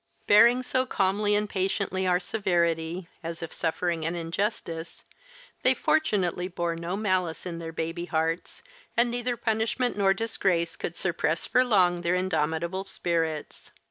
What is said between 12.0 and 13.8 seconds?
their indomitable spirits.